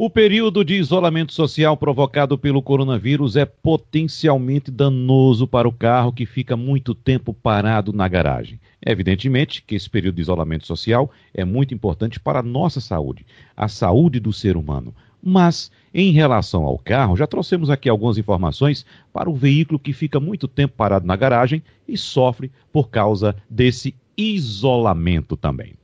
O 0.00 0.08
período 0.08 0.64
de 0.64 0.76
isolamento 0.76 1.32
social 1.32 1.76
provocado 1.76 2.38
pelo 2.38 2.62
coronavírus 2.62 3.34
é 3.34 3.44
potencialmente 3.44 4.70
danoso 4.70 5.44
para 5.44 5.66
o 5.66 5.72
carro 5.72 6.12
que 6.12 6.24
fica 6.24 6.56
muito 6.56 6.94
tempo 6.94 7.34
parado 7.34 7.92
na 7.92 8.06
garagem. 8.06 8.60
Evidentemente 8.80 9.60
que 9.60 9.74
esse 9.74 9.90
período 9.90 10.14
de 10.14 10.22
isolamento 10.22 10.68
social 10.68 11.10
é 11.34 11.44
muito 11.44 11.74
importante 11.74 12.20
para 12.20 12.38
a 12.38 12.44
nossa 12.44 12.80
saúde, 12.80 13.26
a 13.56 13.66
saúde 13.66 14.20
do 14.20 14.32
ser 14.32 14.56
humano. 14.56 14.94
Mas, 15.20 15.68
em 15.92 16.12
relação 16.12 16.62
ao 16.64 16.78
carro, 16.78 17.16
já 17.16 17.26
trouxemos 17.26 17.68
aqui 17.68 17.88
algumas 17.88 18.18
informações 18.18 18.86
para 19.12 19.28
o 19.28 19.34
veículo 19.34 19.80
que 19.80 19.92
fica 19.92 20.20
muito 20.20 20.46
tempo 20.46 20.74
parado 20.76 21.08
na 21.08 21.16
garagem 21.16 21.60
e 21.88 21.98
sofre 21.98 22.52
por 22.72 22.88
causa 22.88 23.34
desse 23.50 23.96
isolamento 24.16 25.36
também. 25.36 25.74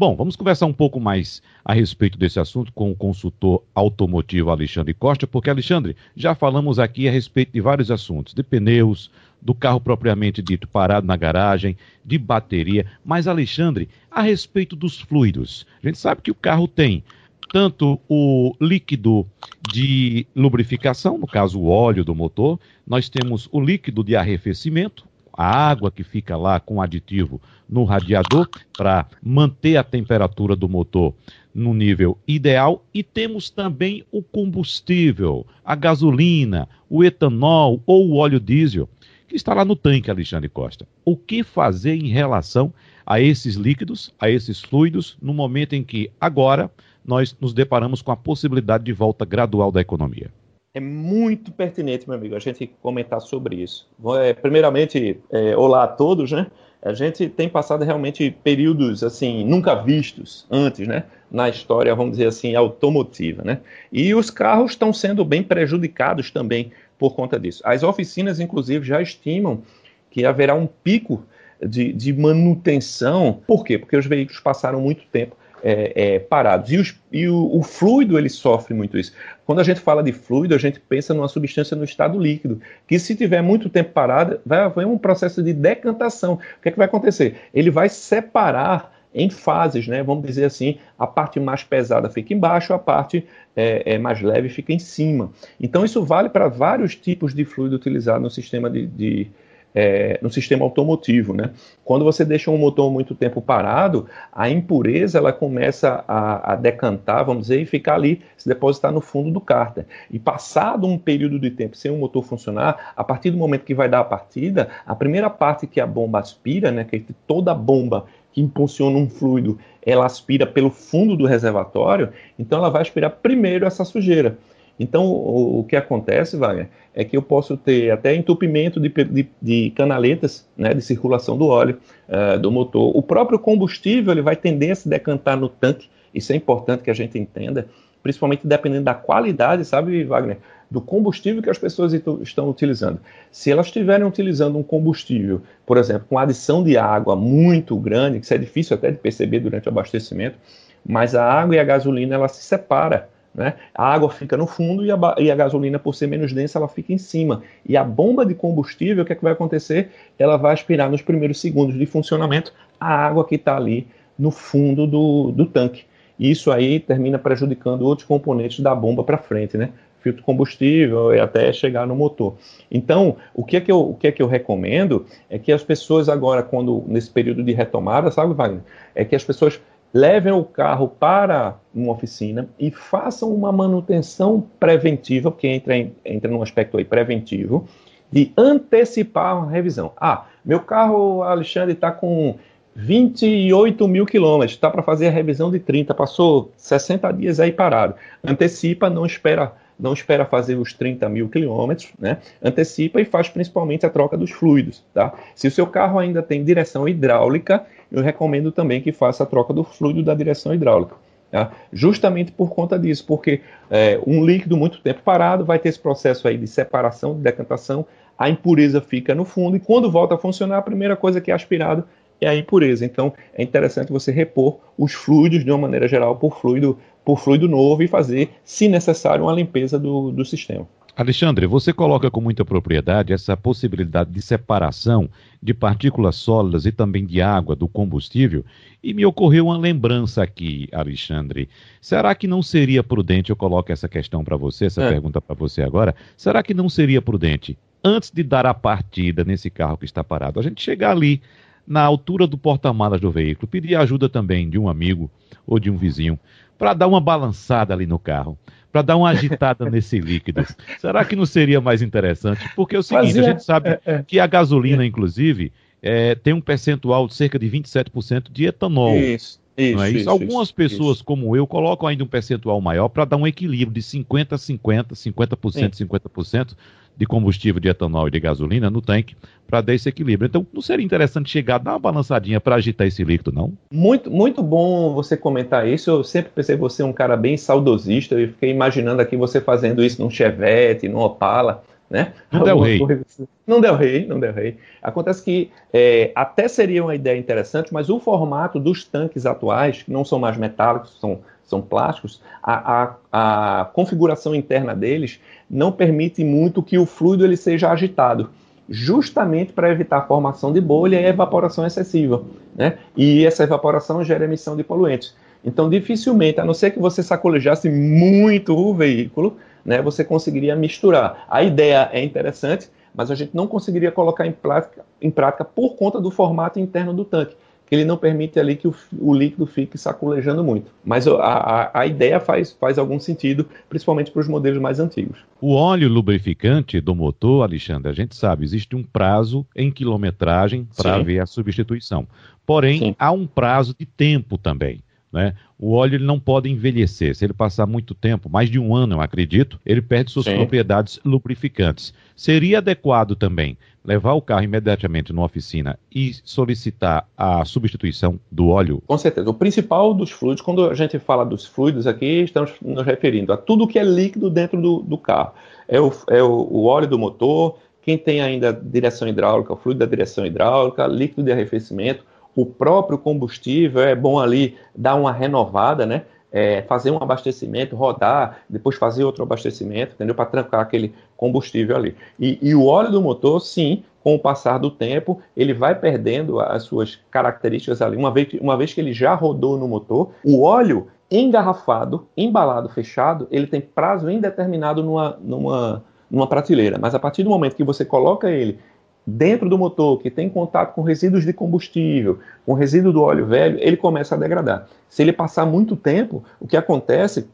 Bom, 0.00 0.16
vamos 0.16 0.34
conversar 0.34 0.64
um 0.64 0.72
pouco 0.72 0.98
mais 0.98 1.42
a 1.62 1.74
respeito 1.74 2.16
desse 2.16 2.40
assunto 2.40 2.72
com 2.72 2.90
o 2.90 2.96
consultor 2.96 3.62
automotivo 3.74 4.48
Alexandre 4.48 4.94
Costa, 4.94 5.26
porque, 5.26 5.50
Alexandre, 5.50 5.94
já 6.16 6.34
falamos 6.34 6.78
aqui 6.78 7.06
a 7.06 7.12
respeito 7.12 7.52
de 7.52 7.60
vários 7.60 7.90
assuntos, 7.90 8.32
de 8.32 8.42
pneus, 8.42 9.10
do 9.42 9.54
carro 9.54 9.78
propriamente 9.78 10.40
dito 10.40 10.66
parado 10.66 11.06
na 11.06 11.16
garagem, 11.16 11.76
de 12.02 12.16
bateria, 12.16 12.86
mas, 13.04 13.28
Alexandre, 13.28 13.90
a 14.10 14.22
respeito 14.22 14.74
dos 14.74 14.98
fluidos. 14.98 15.66
A 15.84 15.86
gente 15.86 15.98
sabe 15.98 16.22
que 16.22 16.30
o 16.30 16.34
carro 16.34 16.66
tem 16.66 17.04
tanto 17.52 18.00
o 18.08 18.56
líquido 18.58 19.26
de 19.70 20.26
lubrificação, 20.34 21.18
no 21.18 21.26
caso 21.26 21.60
o 21.60 21.68
óleo 21.68 22.06
do 22.06 22.14
motor, 22.14 22.58
nós 22.86 23.10
temos 23.10 23.50
o 23.52 23.60
líquido 23.60 24.02
de 24.02 24.16
arrefecimento, 24.16 25.04
a 25.32 25.46
água 25.46 25.90
que 25.90 26.02
fica 26.02 26.36
lá 26.36 26.58
com 26.60 26.80
aditivo 26.80 27.40
no 27.68 27.84
radiador 27.84 28.48
para 28.76 29.06
manter 29.22 29.76
a 29.76 29.84
temperatura 29.84 30.56
do 30.56 30.68
motor 30.68 31.14
no 31.54 31.74
nível 31.74 32.18
ideal 32.26 32.84
e 32.92 33.02
temos 33.02 33.50
também 33.50 34.04
o 34.10 34.22
combustível, 34.22 35.46
a 35.64 35.74
gasolina, 35.74 36.68
o 36.88 37.02
etanol 37.04 37.82
ou 37.86 38.08
o 38.08 38.16
óleo 38.16 38.40
diesel 38.40 38.88
que 39.30 39.36
está 39.36 39.54
lá 39.54 39.64
no 39.64 39.76
tanque, 39.76 40.10
Alexandre 40.10 40.48
Costa. 40.48 40.88
O 41.04 41.16
que 41.16 41.44
fazer 41.44 41.94
em 41.94 42.08
relação 42.08 42.74
a 43.06 43.20
esses 43.20 43.54
líquidos, 43.54 44.12
a 44.18 44.28
esses 44.28 44.60
fluidos, 44.60 45.16
no 45.22 45.32
momento 45.32 45.74
em 45.74 45.84
que 45.84 46.10
agora 46.20 46.68
nós 47.04 47.36
nos 47.40 47.54
deparamos 47.54 48.02
com 48.02 48.10
a 48.10 48.16
possibilidade 48.16 48.82
de 48.82 48.92
volta 48.92 49.24
gradual 49.24 49.70
da 49.70 49.80
economia? 49.80 50.32
É 50.72 50.80
muito 50.80 51.50
pertinente, 51.50 52.08
meu 52.08 52.16
amigo, 52.16 52.36
a 52.36 52.38
gente 52.38 52.66
comentar 52.80 53.20
sobre 53.20 53.56
isso. 53.56 53.88
É, 54.20 54.32
primeiramente, 54.32 55.18
é, 55.30 55.56
olá 55.56 55.84
a 55.84 55.88
todos, 55.88 56.30
né? 56.30 56.46
A 56.82 56.94
gente 56.94 57.28
tem 57.28 57.48
passado 57.48 57.84
realmente 57.84 58.30
períodos 58.42 59.02
assim 59.04 59.44
nunca 59.44 59.74
vistos 59.74 60.46
antes, 60.50 60.86
né? 60.86 61.04
Na 61.30 61.48
história, 61.48 61.94
vamos 61.94 62.12
dizer 62.12 62.28
assim, 62.28 62.54
automotiva, 62.54 63.42
né? 63.42 63.60
E 63.92 64.14
os 64.14 64.30
carros 64.30 64.72
estão 64.72 64.92
sendo 64.92 65.24
bem 65.24 65.42
prejudicados 65.42 66.30
também 66.30 66.72
por 66.98 67.14
conta 67.14 67.38
disso. 67.38 67.62
As 67.64 67.82
oficinas, 67.82 68.38
inclusive, 68.38 68.86
já 68.86 69.02
estimam 69.02 69.62
que 70.10 70.24
haverá 70.24 70.54
um 70.54 70.66
pico 70.66 71.24
de, 71.60 71.92
de 71.92 72.12
manutenção. 72.12 73.40
Por 73.46 73.64
quê? 73.64 73.76
Porque 73.76 73.96
os 73.96 74.06
veículos 74.06 74.40
passaram 74.40 74.80
muito 74.80 75.02
tempo 75.10 75.36
é, 75.62 75.92
é, 75.94 76.18
parados. 76.18 76.70
E, 76.70 76.76
os, 76.76 76.94
e 77.12 77.28
o, 77.28 77.58
o, 77.58 77.62
fluido 77.62 78.18
ele 78.18 78.28
sofre 78.28 78.74
muito 78.74 78.98
isso. 78.98 79.12
Quando 79.44 79.60
a 79.60 79.64
gente 79.64 79.80
fala 79.80 80.02
de 80.02 80.12
fluido, 80.12 80.54
a 80.54 80.58
gente 80.58 80.80
pensa 80.80 81.14
numa 81.14 81.28
substância 81.28 81.76
no 81.76 81.84
estado 81.84 82.18
líquido, 82.18 82.60
que 82.86 82.98
se 82.98 83.14
tiver 83.14 83.42
muito 83.42 83.68
tempo 83.68 83.92
parada, 83.92 84.40
vai 84.44 84.60
haver 84.60 84.86
um 84.86 84.98
processo 84.98 85.42
de 85.42 85.52
decantação. 85.52 86.34
O 86.34 86.62
que, 86.62 86.68
é 86.68 86.72
que 86.72 86.78
vai 86.78 86.86
acontecer? 86.86 87.36
Ele 87.52 87.70
vai 87.70 87.88
separar 87.88 89.00
em 89.14 89.28
fases, 89.28 89.88
né? 89.88 90.02
Vamos 90.02 90.24
dizer 90.24 90.44
assim, 90.44 90.78
a 90.98 91.06
parte 91.06 91.40
mais 91.40 91.64
pesada 91.64 92.08
fica 92.08 92.32
embaixo, 92.32 92.72
a 92.72 92.78
parte 92.78 93.26
é, 93.56 93.94
é 93.94 93.98
mais 93.98 94.20
leve 94.22 94.48
fica 94.48 94.72
em 94.72 94.78
cima. 94.78 95.32
Então 95.60 95.84
isso 95.84 96.04
vale 96.04 96.28
para 96.28 96.48
vários 96.48 96.94
tipos 96.94 97.34
de 97.34 97.44
fluido 97.44 97.74
utilizado 97.74 98.20
no 98.20 98.30
sistema 98.30 98.70
de, 98.70 98.86
de 98.86 99.30
é, 99.74 100.18
no 100.22 100.30
sistema 100.30 100.64
automotivo. 100.64 101.32
Né? 101.32 101.50
Quando 101.84 102.04
você 102.04 102.24
deixa 102.24 102.50
um 102.50 102.58
motor 102.58 102.90
muito 102.90 103.14
tempo 103.14 103.40
parado, 103.40 104.06
a 104.32 104.48
impureza 104.48 105.18
ela 105.18 105.32
começa 105.32 106.04
a, 106.06 106.52
a, 106.52 106.56
decantar, 106.56 107.24
vamos 107.24 107.42
dizer, 107.42 107.60
e 107.60 107.66
ficar 107.66 107.94
ali, 107.94 108.22
se 108.36 108.48
depositar 108.48 108.92
no 108.92 109.00
fundo 109.00 109.30
do 109.30 109.40
cárter. 109.40 109.86
E 110.10 110.18
passado 110.18 110.86
um 110.86 110.98
período 110.98 111.38
de 111.38 111.50
tempo 111.50 111.76
sem 111.76 111.90
o 111.90 111.96
motor 111.96 112.24
funcionar, 112.24 112.92
a 112.96 113.04
partir 113.04 113.30
do 113.30 113.38
momento 113.38 113.64
que 113.64 113.74
vai 113.74 113.88
dar 113.88 114.00
a 114.00 114.04
partida, 114.04 114.68
a 114.86 114.94
primeira 114.94 115.30
parte 115.30 115.66
que 115.66 115.80
a 115.80 115.86
bomba 115.86 116.18
aspira, 116.18 116.70
né, 116.70 116.84
que 116.84 116.96
é 116.96 117.02
toda 117.26 117.54
bomba 117.54 118.06
que 118.32 118.40
impulsiona 118.40 118.96
um 118.96 119.08
fluido, 119.08 119.58
ela 119.84 120.06
aspira 120.06 120.46
pelo 120.46 120.70
fundo 120.70 121.16
do 121.16 121.26
reservatório, 121.26 122.10
então 122.38 122.58
ela 122.58 122.70
vai 122.70 122.82
aspirar 122.82 123.10
primeiro 123.10 123.66
essa 123.66 123.84
sujeira. 123.84 124.38
Então, 124.80 125.04
o, 125.04 125.60
o, 125.60 125.64
que 125.64 125.76
acontece, 125.76 126.38
Wagner, 126.38 126.70
é 126.94 127.04
que 127.04 127.14
eu 127.14 127.20
posso 127.20 127.54
ter 127.54 127.90
até 127.90 128.14
entupimento 128.14 128.80
de, 128.80 128.88
de, 128.88 129.28
de 129.40 129.70
canaletas 129.76 130.48
né, 130.56 130.72
de 130.72 130.80
circulação 130.80 131.36
do 131.36 131.46
óleo 131.46 131.78
uh, 132.08 132.38
do 132.38 132.50
motor. 132.50 132.96
O 132.96 133.02
próprio 133.02 133.38
combustível 133.38 134.10
ele 134.10 134.22
vai 134.22 134.34
tender 134.34 134.70
a 134.70 134.74
se 134.74 134.88
decantar 134.88 135.36
no 135.36 135.50
tanque, 135.50 135.90
isso 136.14 136.32
é 136.32 136.36
importante 136.36 136.82
que 136.82 136.90
a 136.90 136.94
gente 136.94 137.18
entenda, 137.18 137.68
principalmente 138.02 138.46
dependendo 138.46 138.84
da 138.84 138.94
qualidade, 138.94 139.66
sabe, 139.66 140.02
Wagner, 140.02 140.38
do 140.70 140.80
combustível 140.80 141.42
que 141.42 141.50
as 141.50 141.58
pessoas 141.58 141.92
estão 141.92 142.48
utilizando. 142.48 143.00
Se 143.30 143.50
elas 143.50 143.66
estiverem 143.66 144.06
utilizando 144.06 144.56
um 144.56 144.62
combustível, 144.62 145.42
por 145.66 145.76
exemplo, 145.76 146.06
com 146.08 146.18
adição 146.18 146.64
de 146.64 146.78
água 146.78 147.14
muito 147.14 147.76
grande, 147.76 148.18
que 148.18 148.24
isso 148.24 148.32
é 148.32 148.38
difícil 148.38 148.76
até 148.76 148.90
de 148.90 148.96
perceber 148.96 149.40
durante 149.40 149.68
o 149.68 149.70
abastecimento, 149.70 150.38
mas 150.86 151.14
a 151.14 151.22
água 151.22 151.56
e 151.56 151.58
a 151.58 151.64
gasolina 151.64 152.14
ela 152.14 152.28
se 152.28 152.42
separa 152.42 153.10
né? 153.34 153.54
A 153.74 153.92
água 153.92 154.10
fica 154.10 154.36
no 154.36 154.46
fundo 154.46 154.84
e 154.84 154.90
a, 154.90 154.98
e 155.18 155.30
a, 155.30 155.36
gasolina, 155.36 155.78
por 155.78 155.94
ser 155.94 156.06
menos 156.06 156.32
densa, 156.32 156.58
ela 156.58 156.68
fica 156.68 156.92
em 156.92 156.98
cima. 156.98 157.42
E 157.66 157.76
a 157.76 157.84
bomba 157.84 158.26
de 158.26 158.34
combustível, 158.34 159.02
o 159.02 159.06
que, 159.06 159.12
é 159.12 159.16
que 159.16 159.22
vai 159.22 159.32
acontecer? 159.32 159.90
Ela 160.18 160.36
vai 160.36 160.52
aspirar 160.52 160.90
nos 160.90 161.02
primeiros 161.02 161.40
segundos 161.40 161.78
de 161.78 161.86
funcionamento 161.86 162.52
a 162.78 162.92
água 162.92 163.24
que 163.24 163.36
está 163.36 163.56
ali 163.56 163.86
no 164.18 164.30
fundo 164.30 164.86
do, 164.86 165.30
do 165.32 165.46
tanque. 165.46 165.84
E 166.18 166.30
isso 166.30 166.50
aí 166.50 166.80
termina 166.80 167.18
prejudicando 167.18 167.82
outros 167.82 168.06
componentes 168.06 168.60
da 168.60 168.74
bomba 168.74 169.02
para 169.04 169.16
frente, 169.16 169.56
né? 169.56 169.70
filtro 170.00 170.22
combustível 170.22 171.14
e 171.14 171.20
até 171.20 171.52
chegar 171.52 171.86
no 171.86 171.94
motor. 171.94 172.34
Então, 172.70 173.16
o 173.34 173.44
que 173.44 173.56
é 173.56 173.60
que 173.60 173.70
eu, 173.70 173.80
o 173.80 173.94
que 173.94 174.06
é 174.06 174.12
que 174.12 174.22
eu 174.22 174.26
recomendo 174.26 175.06
é 175.28 175.38
que 175.38 175.52
as 175.52 175.62
pessoas 175.62 176.08
agora, 176.08 176.42
quando 176.42 176.84
nesse 176.86 177.10
período 177.10 177.42
de 177.42 177.52
retomada, 177.52 178.10
sabe, 178.10 178.34
Wagner, 178.34 178.62
é 178.94 179.04
que 179.04 179.14
as 179.14 179.24
pessoas 179.24 179.60
levem 179.92 180.32
o 180.32 180.44
carro 180.44 180.88
para 180.88 181.56
uma 181.74 181.92
oficina 181.92 182.48
e 182.58 182.70
façam 182.70 183.34
uma 183.34 183.50
manutenção 183.50 184.44
preventiva, 184.58 185.30
porque 185.30 185.48
entra, 185.48 185.76
em, 185.76 185.92
entra 186.04 186.30
num 186.30 186.42
aspecto 186.42 186.78
aí 186.78 186.84
preventivo, 186.84 187.66
de 188.10 188.32
antecipar 188.36 189.38
uma 189.38 189.50
revisão. 189.50 189.92
Ah, 189.96 190.26
meu 190.44 190.60
carro, 190.60 191.22
Alexandre, 191.22 191.74
está 191.74 191.90
com 191.92 192.36
28 192.74 193.86
mil 193.88 194.06
quilômetros, 194.06 194.52
está 194.52 194.70
para 194.70 194.82
fazer 194.82 195.08
a 195.08 195.10
revisão 195.10 195.50
de 195.50 195.58
30, 195.58 195.94
passou 195.94 196.52
60 196.56 197.12
dias 197.12 197.40
aí 197.40 197.52
parado. 197.52 197.94
Antecipa, 198.24 198.88
não 198.88 199.04
espera 199.04 199.52
não 199.80 199.94
espera 199.94 200.24
fazer 200.26 200.56
os 200.56 200.74
30 200.74 201.08
mil 201.08 201.28
quilômetros, 201.28 201.88
né? 201.98 202.18
antecipa 202.42 203.00
e 203.00 203.04
faz 203.04 203.28
principalmente 203.28 203.86
a 203.86 203.90
troca 203.90 204.16
dos 204.16 204.30
fluidos. 204.30 204.84
Tá? 204.92 205.14
Se 205.34 205.48
o 205.48 205.50
seu 205.50 205.66
carro 205.66 205.98
ainda 205.98 206.22
tem 206.22 206.44
direção 206.44 206.86
hidráulica, 206.86 207.64
eu 207.90 208.02
recomendo 208.02 208.52
também 208.52 208.80
que 208.80 208.92
faça 208.92 209.22
a 209.22 209.26
troca 209.26 209.52
do 209.52 209.64
fluido 209.64 210.02
da 210.02 210.14
direção 210.14 210.54
hidráulica. 210.54 210.96
Tá? 211.30 211.52
Justamente 211.72 212.32
por 212.32 212.50
conta 212.50 212.78
disso, 212.78 213.04
porque 213.06 213.40
é, 213.70 214.00
um 214.06 214.24
líquido 214.24 214.56
muito 214.56 214.80
tempo 214.80 215.00
parado 215.04 215.44
vai 215.44 215.58
ter 215.58 215.68
esse 215.68 215.78
processo 215.78 216.26
aí 216.26 216.36
de 216.36 216.46
separação, 216.46 217.14
de 217.14 217.20
decantação, 217.20 217.86
a 218.18 218.28
impureza 218.28 218.80
fica 218.80 219.14
no 219.14 219.24
fundo 219.24 219.56
e 219.56 219.60
quando 219.60 219.90
volta 219.90 220.14
a 220.14 220.18
funcionar, 220.18 220.58
a 220.58 220.62
primeira 220.62 220.96
coisa 220.96 221.20
que 221.20 221.30
é 221.30 221.34
aspirado 221.34 221.84
é 222.20 222.28
a 222.28 222.36
impureza. 222.36 222.84
Então 222.84 223.12
é 223.32 223.42
interessante 223.42 223.92
você 223.92 224.10
repor 224.10 224.58
os 224.76 224.92
fluidos 224.92 225.44
de 225.44 225.50
uma 225.50 225.58
maneira 225.58 225.88
geral 225.88 226.16
por 226.16 226.38
fluido, 226.38 226.78
por 227.04 227.18
fluido 227.18 227.48
novo 227.48 227.82
e 227.82 227.88
fazer, 227.88 228.30
se 228.44 228.68
necessário, 228.68 229.24
uma 229.24 229.32
limpeza 229.32 229.78
do, 229.78 230.10
do 230.10 230.24
sistema. 230.24 230.68
Alexandre, 230.96 231.46
você 231.46 231.72
coloca 231.72 232.10
com 232.10 232.20
muita 232.20 232.44
propriedade 232.44 233.12
essa 233.12 233.36
possibilidade 233.36 234.10
de 234.10 234.20
separação 234.20 235.08
de 235.42 235.54
partículas 235.54 236.16
sólidas 236.16 236.66
e 236.66 236.72
também 236.72 237.06
de 237.06 237.22
água 237.22 237.56
do 237.56 237.66
combustível, 237.66 238.44
e 238.82 238.92
me 238.92 239.06
ocorreu 239.06 239.46
uma 239.46 239.56
lembrança 239.56 240.22
aqui, 240.22 240.68
Alexandre. 240.72 241.48
Será 241.80 242.14
que 242.14 242.26
não 242.26 242.42
seria 242.42 242.82
prudente, 242.82 243.30
eu 243.30 243.36
coloco 243.36 243.72
essa 243.72 243.88
questão 243.88 244.22
para 244.22 244.36
você, 244.36 244.66
essa 244.66 244.82
é. 244.82 244.88
pergunta 244.88 245.20
para 245.20 245.34
você 245.34 245.62
agora, 245.62 245.94
será 246.16 246.42
que 246.42 246.52
não 246.52 246.68
seria 246.68 247.00
prudente, 247.00 247.56
antes 247.82 248.10
de 248.10 248.22
dar 248.22 248.44
a 248.44 248.52
partida 248.52 249.24
nesse 249.24 249.48
carro 249.48 249.78
que 249.78 249.84
está 249.84 250.04
parado, 250.04 250.38
a 250.38 250.42
gente 250.42 250.62
chegar 250.62 250.90
ali 250.90 251.22
na 251.70 251.82
altura 251.82 252.26
do 252.26 252.36
porta-malas 252.36 253.00
do 253.00 253.12
veículo, 253.12 253.46
pedir 253.46 253.76
ajuda 253.76 254.08
também 254.08 254.50
de 254.50 254.58
um 254.58 254.68
amigo 254.68 255.08
ou 255.46 255.60
de 255.60 255.70
um 255.70 255.76
vizinho, 255.76 256.18
para 256.58 256.74
dar 256.74 256.88
uma 256.88 257.00
balançada 257.00 257.72
ali 257.72 257.86
no 257.86 257.98
carro? 257.98 258.36
para 258.72 258.82
dar 258.82 258.96
uma 258.96 259.10
agitada 259.10 259.66
nesse 259.70 259.98
líquido. 259.98 260.46
Será 260.78 261.04
que 261.04 261.16
não 261.16 261.26
seria 261.26 261.60
mais 261.60 261.82
interessante? 261.82 262.48
Porque 262.54 262.76
é 262.76 262.78
o 262.78 262.84
seguinte, 262.84 263.06
Fazia... 263.06 263.22
a 263.22 263.24
gente 263.24 263.42
sabe 263.42 263.70
é, 263.70 263.80
é. 263.84 264.02
que 264.04 264.20
a 264.20 264.28
gasolina, 264.28 264.86
inclusive, 264.86 265.52
é, 265.82 266.14
tem 266.14 266.32
um 266.32 266.40
percentual 266.40 267.08
de 267.08 267.14
cerca 267.14 267.36
de 267.36 267.50
27% 267.50 268.30
de 268.30 268.46
etanol. 268.46 268.96
Isso. 268.96 269.40
Isso, 269.56 269.82
é 269.82 269.88
isso? 269.90 269.98
isso 269.98 270.10
Algumas 270.10 270.52
pessoas, 270.52 270.98
isso. 270.98 271.04
como 271.04 271.34
eu, 271.36 271.48
colocam 271.48 271.88
ainda 271.88 272.04
um 272.04 272.06
percentual 272.06 272.60
maior 272.60 272.88
para 272.88 273.04
dar 273.04 273.16
um 273.16 273.26
equilíbrio 273.26 273.74
de 273.74 273.80
50% 273.80 274.32
a 274.32 274.36
50%, 274.36 274.92
50%, 274.92 275.74
Sim. 275.74 275.86
50% 275.86 276.54
de 277.00 277.06
combustível 277.06 277.58
de 277.58 277.66
etanol 277.66 278.08
e 278.08 278.10
de 278.10 278.20
gasolina 278.20 278.68
no 278.68 278.82
tanque 278.82 279.16
para 279.48 279.62
dar 279.62 279.74
esse 279.74 279.88
equilíbrio. 279.88 280.28
Então, 280.28 280.46
não 280.52 280.60
seria 280.60 280.84
interessante 280.84 281.30
chegar, 281.30 281.56
dar 281.56 281.72
uma 281.72 281.78
balançadinha 281.78 282.38
para 282.38 282.56
agitar 282.56 282.86
esse 282.86 283.02
líquido, 283.02 283.32
não? 283.32 283.54
Muito, 283.72 284.10
muito 284.10 284.42
bom 284.42 284.92
você 284.92 285.16
comentar 285.16 285.66
isso. 285.66 285.90
Eu 285.90 286.04
sempre 286.04 286.30
pensei 286.34 286.56
você 286.56 286.82
um 286.82 286.92
cara 286.92 287.16
bem 287.16 287.38
saudosista. 287.38 288.14
Eu 288.16 288.28
fiquei 288.28 288.50
imaginando 288.50 289.00
aqui 289.00 289.16
você 289.16 289.40
fazendo 289.40 289.82
isso 289.82 290.02
num 290.02 290.10
Chevette, 290.10 290.88
num 290.88 291.00
Opala. 291.00 291.64
Né? 291.88 292.12
Não 292.30 292.44
deu 292.44 292.60
rei. 292.60 292.78
Assim. 293.04 293.26
Não 293.46 293.62
deu 293.62 293.74
rei, 293.74 294.06
não 294.06 294.20
deu 294.20 294.32
rei. 294.32 294.58
Acontece 294.82 295.24
que 295.24 295.50
é, 295.72 296.12
até 296.14 296.46
seria 296.48 296.84
uma 296.84 296.94
ideia 296.94 297.18
interessante, 297.18 297.72
mas 297.72 297.88
o 297.88 297.98
formato 297.98 298.60
dos 298.60 298.84
tanques 298.84 299.24
atuais, 299.24 299.82
que 299.82 299.90
não 299.90 300.04
são 300.04 300.18
mais 300.18 300.36
metálicos, 300.36 301.00
são, 301.00 301.20
são 301.50 301.60
plásticos, 301.60 302.22
a, 302.42 302.96
a, 303.12 303.60
a 303.60 303.64
configuração 303.66 304.34
interna 304.34 304.74
deles 304.74 305.20
não 305.50 305.72
permite 305.72 306.24
muito 306.24 306.62
que 306.62 306.78
o 306.78 306.86
fluido 306.86 307.24
ele 307.24 307.36
seja 307.36 307.70
agitado 307.70 308.30
justamente 308.72 309.52
para 309.52 309.68
evitar 309.68 309.98
a 309.98 310.06
formação 310.06 310.52
de 310.52 310.60
bolha 310.60 311.00
e 311.00 311.04
evaporação 311.04 311.66
excessiva. 311.66 312.22
Né? 312.54 312.78
E 312.96 313.26
essa 313.26 313.42
evaporação 313.42 314.04
gera 314.04 314.24
emissão 314.24 314.56
de 314.56 314.62
poluentes. 314.62 315.14
Então, 315.44 315.68
dificilmente, 315.68 316.38
a 316.38 316.44
não 316.44 316.54
ser 316.54 316.70
que 316.70 316.78
você 316.78 317.02
sacolejasse 317.02 317.68
muito 317.68 318.56
o 318.56 318.72
veículo, 318.72 319.38
né, 319.64 319.82
você 319.82 320.04
conseguiria 320.04 320.54
misturar. 320.54 321.24
A 321.28 321.42
ideia 321.42 321.88
é 321.92 322.02
interessante, 322.04 322.68
mas 322.94 323.10
a 323.10 323.14
gente 323.14 323.34
não 323.34 323.46
conseguiria 323.46 323.90
colocar 323.90 324.26
em 324.26 324.32
prática, 324.32 324.84
em 325.00 325.10
prática 325.10 325.44
por 325.44 325.76
conta 325.76 326.00
do 326.00 326.10
formato 326.10 326.60
interno 326.60 326.92
do 326.92 327.04
tanque, 327.04 327.34
que 327.70 327.76
ele 327.76 327.84
não 327.84 327.96
permite 327.96 328.40
ali 328.40 328.56
que 328.56 328.66
o, 328.66 328.74
o 328.98 329.14
líquido 329.14 329.46
fique 329.46 329.78
sacolejando 329.78 330.42
muito. 330.42 330.72
Mas 330.84 331.06
a, 331.06 331.14
a, 331.14 331.80
a 331.82 331.86
ideia 331.86 332.18
faz, 332.18 332.50
faz 332.50 332.78
algum 332.78 332.98
sentido, 332.98 333.46
principalmente 333.68 334.10
para 334.10 334.18
os 334.18 334.26
modelos 334.26 334.60
mais 334.60 334.80
antigos. 334.80 335.20
O 335.40 335.54
óleo 335.54 335.88
lubrificante 335.88 336.80
do 336.80 336.96
motor, 336.96 337.44
Alexandre, 337.44 337.88
a 337.88 337.94
gente 337.94 338.16
sabe, 338.16 338.44
existe 338.44 338.74
um 338.74 338.82
prazo 338.82 339.46
em 339.54 339.70
quilometragem 339.70 340.66
para 340.76 340.96
haver 340.96 341.20
a 341.20 341.26
substituição. 341.26 342.08
Porém, 342.44 342.78
Sim. 342.80 342.96
há 342.98 343.12
um 343.12 343.24
prazo 343.24 343.72
de 343.78 343.86
tempo 343.86 344.36
também. 344.36 344.82
Né? 345.12 345.34
O 345.58 345.72
óleo 345.72 345.96
ele 345.96 346.04
não 346.04 346.20
pode 346.20 346.48
envelhecer. 346.48 347.14
Se 347.16 347.24
ele 347.24 347.32
passar 347.32 347.66
muito 347.66 347.94
tempo, 347.94 348.28
mais 348.28 348.48
de 348.48 348.58
um 348.58 348.74
ano, 348.74 348.94
eu 348.94 349.00
acredito, 349.00 349.58
ele 349.66 349.82
perde 349.82 350.12
suas 350.12 350.24
Sim. 350.24 350.36
propriedades 350.36 351.00
lubrificantes. 351.04 351.92
Seria 352.14 352.58
adequado 352.58 353.16
também 353.16 353.58
levar 353.84 354.12
o 354.12 354.22
carro 354.22 354.44
imediatamente 354.44 355.12
numa 355.12 355.24
oficina 355.24 355.78
e 355.92 356.12
solicitar 356.22 357.08
a 357.16 357.44
substituição 357.44 358.20
do 358.30 358.48
óleo? 358.48 358.82
Com 358.86 358.98
certeza. 358.98 359.28
O 359.28 359.34
principal 359.34 359.92
dos 359.92 360.10
fluidos, 360.10 360.42
quando 360.42 360.70
a 360.70 360.74
gente 360.74 360.98
fala 360.98 361.24
dos 361.24 361.44
fluidos 361.46 361.86
aqui, 361.86 362.22
estamos 362.22 362.52
nos 362.62 362.84
referindo 362.84 363.32
a 363.32 363.36
tudo 363.36 363.66
que 363.66 363.78
é 363.78 363.84
líquido 363.84 364.30
dentro 364.30 364.60
do, 364.60 364.80
do 364.80 364.96
carro. 364.98 365.32
É, 365.66 365.80
o, 365.80 365.92
é 366.08 366.22
o, 366.22 366.46
o 366.50 366.64
óleo 366.66 366.86
do 366.86 366.98
motor, 366.98 367.58
quem 367.82 367.98
tem 367.98 368.20
ainda 368.20 368.52
direção 368.52 369.08
hidráulica, 369.08 369.52
o 369.52 369.56
fluido 369.56 369.80
da 369.80 369.86
direção 369.86 370.24
hidráulica, 370.24 370.86
líquido 370.86 371.22
de 371.24 371.32
arrefecimento, 371.32 372.04
o 372.40 372.46
próprio 372.46 372.98
combustível, 372.98 373.82
é 373.82 373.94
bom 373.94 374.18
ali 374.18 374.56
dar 374.74 374.94
uma 374.94 375.12
renovada, 375.12 375.84
né? 375.84 376.02
É, 376.32 376.62
fazer 376.62 376.92
um 376.92 376.96
abastecimento, 376.96 377.74
rodar, 377.74 378.42
depois 378.48 378.76
fazer 378.76 379.02
outro 379.02 379.24
abastecimento, 379.24 379.94
entendeu? 379.94 380.14
Para 380.14 380.26
trancar 380.26 380.60
aquele 380.60 380.94
combustível 381.16 381.76
ali. 381.76 381.96
E, 382.18 382.38
e, 382.40 382.54
o 382.54 382.66
óleo 382.66 382.92
do 382.92 383.00
motor, 383.00 383.40
sim, 383.40 383.82
com 384.02 384.14
o 384.14 384.18
passar 384.18 384.58
do 384.58 384.70
tempo, 384.70 385.20
ele 385.36 385.52
vai 385.52 385.74
perdendo 385.74 386.38
as 386.38 386.62
suas 386.62 387.00
características 387.10 387.82
ali. 387.82 387.96
Uma 387.96 388.12
vez, 388.12 388.28
uma 388.40 388.56
vez 388.56 388.72
que 388.72 388.80
ele 388.80 388.92
já 388.92 389.12
rodou 389.12 389.58
no 389.58 389.66
motor, 389.66 390.12
o 390.24 390.42
óleo 390.42 390.86
engarrafado, 391.10 392.06
embalado, 392.16 392.68
fechado, 392.68 393.26
ele 393.30 393.46
tem 393.46 393.60
prazo 393.60 394.08
indeterminado 394.08 394.82
numa, 394.82 395.18
numa, 395.20 395.84
numa 396.08 396.26
prateleira. 396.28 396.78
Mas 396.78 396.94
a 396.94 396.98
partir 396.98 397.24
do 397.24 397.30
momento 397.30 397.56
que 397.56 397.64
você 397.64 397.84
coloca 397.84 398.30
ele 398.30 398.58
dentro 399.06 399.48
do 399.48 399.58
motor, 399.58 399.98
que 400.00 400.10
tem 400.10 400.28
contato 400.28 400.74
com 400.74 400.82
resíduos 400.82 401.24
de 401.24 401.32
combustível, 401.32 402.18
com 402.44 402.52
resíduo 402.52 402.92
do 402.92 403.02
óleo 403.02 403.26
velho, 403.26 403.58
ele 403.60 403.76
começa 403.76 404.14
a 404.14 404.18
degradar. 404.18 404.68
Se 404.88 405.02
ele 405.02 405.12
passar 405.12 405.46
muito 405.46 405.76
tempo, 405.76 406.22
o 406.38 406.46
que 406.46 406.56
acontece 406.56 407.28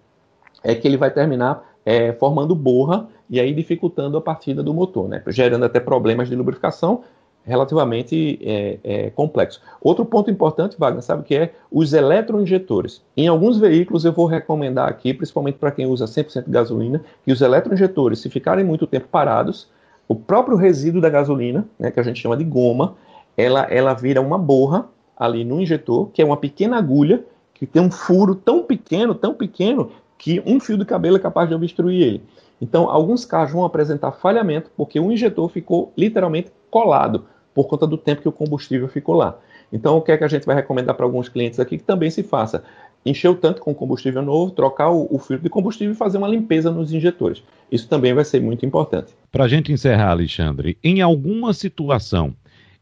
é 0.63 0.75
que 0.75 0.87
ele 0.87 0.97
vai 0.97 1.11
terminar 1.11 1.77
é, 1.85 2.13
formando 2.13 2.55
borra 2.55 3.09
e 3.29 3.41
aí 3.41 3.53
dificultando 3.53 4.17
a 4.17 4.21
partida 4.21 4.63
do 4.63 4.75
motor, 4.75 5.09
né? 5.09 5.23
gerando 5.29 5.65
até 5.65 5.79
problemas 5.79 6.29
de 6.29 6.35
lubrificação 6.35 7.03
relativamente 7.45 8.41
é, 8.43 8.79
é, 8.83 9.11
complexos. 9.11 9.63
Outro 9.81 10.05
ponto 10.05 10.29
importante, 10.29 10.77
Wagner, 10.77 11.03
sabe 11.03 11.23
que 11.23 11.37
é? 11.37 11.55
Os 11.71 11.93
eletroinjetores. 11.93 13.03
Em 13.17 13.29
alguns 13.29 13.57
veículos 13.57 14.05
eu 14.05 14.13
vou 14.13 14.27
recomendar 14.27 14.89
aqui, 14.89 15.15
principalmente 15.15 15.57
para 15.57 15.71
quem 15.71 15.87
usa 15.87 16.07
100% 16.07 16.45
de 16.45 16.51
gasolina, 16.51 17.05
que 17.25 17.31
os 17.31 17.41
eletroinjetores, 17.41 18.19
se 18.19 18.29
ficarem 18.29 18.65
muito 18.65 18.85
tempo 18.85 19.07
parados, 19.09 19.69
o 20.09 20.15
próprio 20.15 20.57
resíduo 20.57 21.01
da 21.01 21.11
gasolina, 21.11 21.67
né, 21.79 21.91
que 21.91 22.01
a 22.01 22.03
gente 22.03 22.21
chama 22.21 22.37
de 22.37 22.45
goma, 22.45 22.95
ela, 23.37 23.67
ela 23.71 23.95
vira 23.95 24.21
uma 24.21 24.39
borra 24.39 24.89
ali 25.17 25.45
no 25.45 25.61
injetor, 25.61 26.11
que 26.13 26.23
é 26.23 26.25
uma 26.25 26.37
pequena 26.37 26.77
agulha 26.77 27.25
que 27.55 27.67
tem 27.67 27.81
um 27.81 27.91
furo 27.91 28.35
tão 28.35 28.63
pequeno, 28.63 29.15
tão 29.15 29.33
pequeno, 29.33 29.91
que 30.19 30.43
um 30.47 30.61
fio 30.61 30.77
de 30.77 30.85
cabelo 30.85 31.17
é 31.17 31.21
capaz 31.21 31.49
de 31.49 31.55
obstruir 31.55 32.03
ele. 32.03 32.23
Então, 32.61 32.89
alguns 32.89 33.25
carros 33.25 33.53
vão 33.53 33.65
apresentar 33.65 34.13
falhamento 34.13 34.71
porque 34.77 34.99
o 34.99 35.11
injetor 35.11 35.49
ficou 35.49 35.93
literalmente 35.97 36.51
colado 36.71 37.25
por 37.55 37.67
conta 37.67 37.87
do 37.87 37.97
tempo 37.97 38.23
que 38.23 38.29
o 38.29 38.33
combustível 38.33 38.89
ficou 38.89 39.15
lá. 39.15 39.39
Então, 39.73 39.97
o 39.97 40.03
que 40.03 40.13
é 40.13 40.17
que 40.17 40.25
a 40.25 40.29
gente 40.29 40.47
vai 40.47 40.55
recomendar 40.55 40.95
para 40.95 41.05
alguns 41.05 41.29
clientes 41.29 41.59
aqui 41.59 41.79
que 41.79 41.85
também 41.85 42.11
se 42.11 42.23
faça? 42.23 42.63
Encher 43.07 43.29
o 43.29 43.35
tanque 43.35 43.61
com 43.61 43.75
combustível 43.75 44.21
novo, 44.21 44.51
trocar 44.51 44.91
o, 44.91 45.07
o, 45.11 45.19
filtro 45.19 45.45
de 45.45 45.49
combustível 45.49 45.95
e 45.95 45.97
fazer 45.97 46.19
uma 46.19 46.29
limpeza 46.29 46.71
nos 46.71 46.93
injetores. 46.93 47.43
Isso 47.71 47.89
também 47.89 48.13
vai 48.13 48.25
ser 48.25 48.41
muito 48.41 48.67
importante. 48.67 49.15
Para 49.31 49.45
a 49.45 49.49
gente 49.49 49.73
encerrar, 49.73 50.11
Alexandre, 50.11 50.77
em 50.83 51.01
alguma 51.01 51.55
situação 51.55 52.35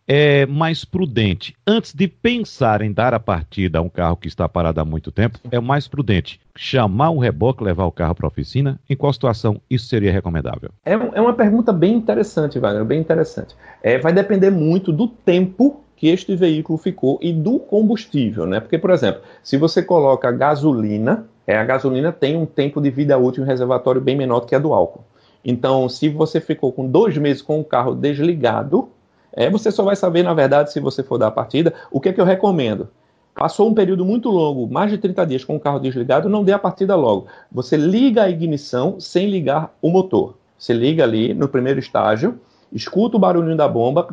é 0.07 0.45
mais 0.45 0.85
prudente, 0.85 1.57
antes 1.67 1.95
de 1.95 2.07
pensar 2.07 2.83
em 2.83 2.93
dar 2.93 3.15
a 3.15 3.21
partida 3.21 3.79
a 3.79 3.83
um 3.83 3.89
carro 3.89 4.17
que 4.17 4.29
está 4.29 4.47
parado 4.49 4.81
há 4.81 4.85
muito 4.85 5.11
tempo, 5.11 5.39
é 5.51 5.59
mais 5.59 5.89
prudente 5.89 6.39
chamar 6.57 7.11
o 7.11 7.19
reboque, 7.19 7.65
levar 7.65 7.87
o 7.87 7.93
carro 7.93 8.15
para 8.15 8.27
a 8.27 8.29
oficina? 8.29 8.79
Em 8.89 8.95
qual 8.95 9.13
situação 9.13 9.61
isso 9.69 9.87
seria 9.87 10.13
recomendável? 10.13 10.71
É, 10.85 10.93
é 10.93 11.21
uma 11.21 11.33
pergunta 11.33 11.73
bem 11.73 11.95
interessante, 11.95 12.59
Wagner, 12.59 12.85
bem 12.85 13.01
interessante. 13.01 13.57
É, 13.83 13.99
vai 13.99 14.13
depender 14.13 14.51
muito 14.51 14.93
do 14.93 15.09
tempo 15.09 15.84
que 16.05 16.09
este 16.09 16.37
veículo 16.37 16.79
ficou 16.79 17.19
e 17.23 17.33
do 17.33 17.59
combustível, 17.59 18.45
né? 18.45 18.61
Porque, 18.61 18.77
por 18.77 18.91
exemplo, 18.91 19.23
se 19.43 19.57
você 19.57 19.83
coloca 19.83 20.31
gasolina, 20.31 21.27
é, 21.47 21.57
a 21.57 21.65
gasolina 21.65 22.13
tem 22.13 22.37
um 22.37 22.45
tempo 22.45 22.79
de 22.79 22.91
vida 22.91 23.17
útil 23.17 23.43
em 23.43 23.47
reservatório 23.47 24.03
bem 24.03 24.15
menor 24.15 24.41
do 24.41 24.47
que 24.47 24.55
a 24.55 24.59
do 24.59 24.75
álcool. 24.75 25.03
Então, 25.43 25.89
se 25.89 26.11
você 26.11 26.43
ficou 26.43 26.71
com 26.73 26.87
dois 26.87 27.17
meses 27.17 27.41
com 27.41 27.59
o 27.59 27.65
carro 27.65 27.95
desligado, 27.95 28.91
é, 29.33 29.49
você 29.49 29.71
só 29.71 29.83
vai 29.83 29.97
saber, 29.97 30.23
na 30.23 30.35
verdade, 30.35 30.75
se 30.75 30.79
você 30.79 31.03
for 31.03 31.17
dar 31.17 31.29
a 31.29 31.31
partida. 31.31 31.73
O 31.91 31.99
que 31.99 32.11
é 32.11 32.13
que 32.13 32.21
eu 32.21 32.27
recomendo? 32.27 32.89
Passou 33.35 33.67
um 33.67 33.73
período 33.73 34.05
muito 34.05 34.29
longo, 34.29 34.71
mais 34.71 34.91
de 34.91 34.99
30 34.99 35.25
dias 35.25 35.43
com 35.43 35.57
o 35.57 35.61
carro 35.61 35.79
desligado, 35.79 36.29
não 36.29 36.45
dê 36.45 36.53
a 36.53 36.59
partida 36.59 36.95
logo. 36.95 37.29
Você 37.51 37.79
liga 37.79 38.25
a 38.25 38.29
ignição 38.29 39.01
sem 39.01 39.31
ligar 39.31 39.75
o 39.81 39.89
motor. 39.89 40.35
Você 40.59 40.75
liga 40.75 41.03
ali 41.03 41.33
no 41.33 41.49
primeiro 41.49 41.81
estágio, 41.81 42.39
escuta 42.71 43.17
o 43.17 43.21
barulhinho 43.21 43.57
da 43.57 43.67
bomba, 43.67 44.07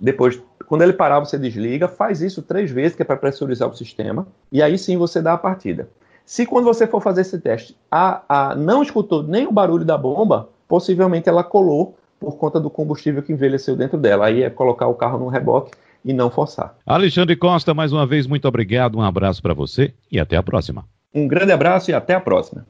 depois, 0.00 0.40
quando 0.66 0.82
ele 0.82 0.92
parar, 0.92 1.20
você 1.20 1.38
desliga, 1.38 1.86
faz 1.86 2.22
isso 2.22 2.42
três 2.42 2.70
vezes, 2.70 2.96
que 2.96 3.02
é 3.02 3.04
para 3.04 3.16
pressurizar 3.16 3.68
o 3.68 3.76
sistema, 3.76 4.26
e 4.50 4.62
aí 4.62 4.78
sim 4.78 4.96
você 4.96 5.20
dá 5.20 5.34
a 5.34 5.38
partida. 5.38 5.88
Se 6.24 6.46
quando 6.46 6.64
você 6.64 6.86
for 6.86 7.02
fazer 7.02 7.22
esse 7.22 7.38
teste, 7.40 7.76
a, 7.90 8.22
a 8.28 8.54
não 8.54 8.82
escutou 8.82 9.22
nem 9.22 9.46
o 9.46 9.52
barulho 9.52 9.84
da 9.84 9.98
bomba, 9.98 10.48
possivelmente 10.68 11.28
ela 11.28 11.42
colou 11.42 11.96
por 12.20 12.36
conta 12.36 12.60
do 12.60 12.70
combustível 12.70 13.22
que 13.22 13.32
envelheceu 13.32 13.74
dentro 13.74 13.98
dela. 13.98 14.26
Aí 14.26 14.42
é 14.42 14.50
colocar 14.50 14.86
o 14.86 14.94
carro 14.94 15.18
no 15.18 15.28
reboque 15.28 15.72
e 16.04 16.12
não 16.12 16.30
forçar. 16.30 16.76
Alexandre 16.86 17.34
Costa, 17.34 17.74
mais 17.74 17.92
uma 17.92 18.06
vez, 18.06 18.26
muito 18.26 18.46
obrigado, 18.46 18.96
um 18.96 19.02
abraço 19.02 19.42
para 19.42 19.54
você 19.54 19.92
e 20.10 20.20
até 20.20 20.36
a 20.36 20.42
próxima. 20.42 20.84
Um 21.12 21.26
grande 21.26 21.50
abraço 21.50 21.90
e 21.90 21.94
até 21.94 22.14
a 22.14 22.20
próxima. 22.20 22.64